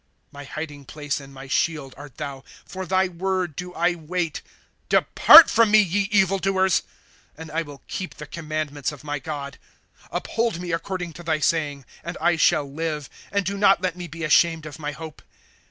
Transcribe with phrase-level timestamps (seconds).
[0.19, 4.41] * My hiding place and my shield art thou; Tor thy vi^ord do I wait.
[4.45, 4.45] ^
[4.89, 6.81] Depart from me, ye evil doers;
[7.37, 9.59] And I will keep the commandments of my G od.
[10.03, 13.95] ^ Uphold me according to thy saying, and I shall live; And do not let
[13.95, 15.21] me be ashamed of my hope.